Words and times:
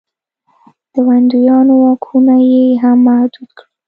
د 0.93 0.95
ویاندویانو 1.07 1.73
واکونه 1.83 2.33
یې 2.51 2.65
هم 2.81 2.97
محدود 3.07 3.49
کړل. 3.57 3.69